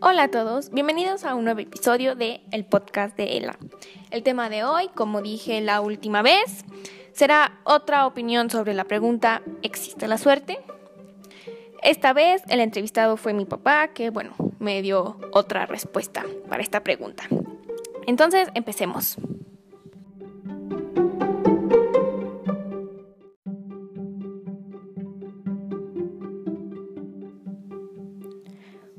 [0.00, 3.58] Hola a todos, bienvenidos a un nuevo episodio de el podcast de Ela.
[4.12, 6.64] El tema de hoy, como dije la última vez,
[7.12, 10.60] será otra opinión sobre la pregunta ¿existe la suerte?
[11.82, 16.84] Esta vez el entrevistado fue mi papá, que bueno, me dio otra respuesta para esta
[16.84, 17.24] pregunta.
[18.06, 19.16] Entonces, empecemos.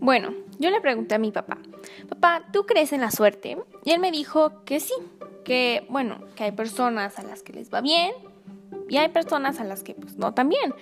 [0.02, 1.58] Bueno, yo le pregunté a mi papá,
[2.10, 3.58] papá, ¿tú crees en la suerte?
[3.86, 4.94] Y él me dijo que sí,
[5.46, 8.12] que bueno, que hay personas a las que les va bien
[8.90, 10.76] y hay personas a las que pues no tan bien.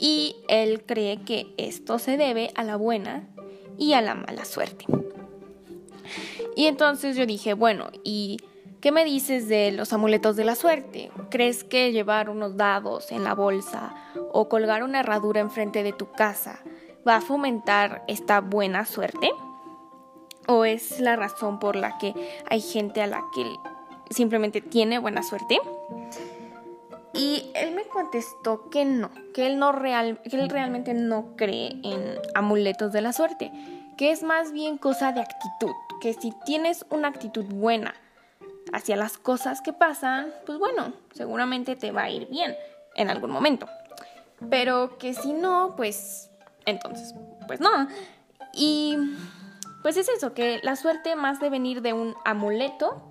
[0.00, 3.28] Y él cree que esto se debe a la buena
[3.76, 4.86] y a la mala suerte.
[6.56, 8.38] Y entonces yo dije, bueno, ¿y
[8.80, 11.10] qué me dices de los amuletos de la suerte?
[11.30, 13.94] ¿Crees que llevar unos dados en la bolsa
[14.32, 16.60] o colgar una herradura enfrente de tu casa
[17.06, 19.30] va a fomentar esta buena suerte?
[20.46, 22.14] ¿O es la razón por la que
[22.48, 23.44] hay gente a la que
[24.10, 25.58] simplemente tiene buena suerte?
[27.12, 31.76] Y él me contestó que no, que él, no real, que él realmente no cree
[31.82, 33.50] en amuletos de la suerte,
[33.96, 37.94] que es más bien cosa de actitud, que si tienes una actitud buena
[38.72, 42.54] hacia las cosas que pasan, pues bueno, seguramente te va a ir bien
[42.94, 43.66] en algún momento.
[44.50, 46.30] Pero que si no, pues
[46.68, 47.14] entonces,
[47.46, 47.88] pues no.
[48.52, 48.96] Y
[49.82, 53.02] pues es eso, que la suerte más de venir de un amuleto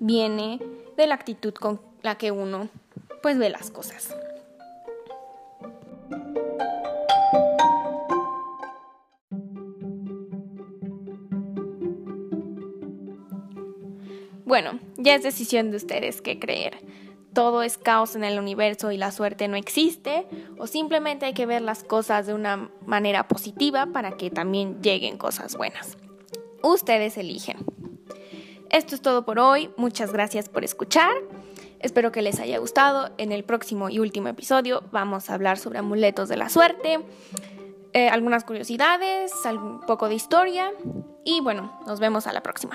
[0.00, 0.60] viene
[0.96, 2.68] de la actitud con la que uno
[3.22, 4.16] pues ve las cosas.
[14.44, 16.76] Bueno, ya es decisión de ustedes qué creer
[17.32, 20.26] todo es caos en el universo y la suerte no existe,
[20.58, 25.18] o simplemente hay que ver las cosas de una manera positiva para que también lleguen
[25.18, 25.96] cosas buenas.
[26.62, 27.58] Ustedes eligen.
[28.70, 31.12] Esto es todo por hoy, muchas gracias por escuchar,
[31.80, 35.78] espero que les haya gustado, en el próximo y último episodio vamos a hablar sobre
[35.78, 37.00] amuletos de la suerte,
[37.92, 40.72] eh, algunas curiosidades, un poco de historia
[41.24, 42.74] y bueno, nos vemos a la próxima.